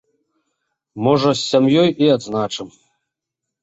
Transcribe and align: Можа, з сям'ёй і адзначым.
Можа, 1.09 1.29
з 1.43 1.45
сям'ёй 1.51 1.89
і 2.07 2.13
адзначым. 2.17 2.67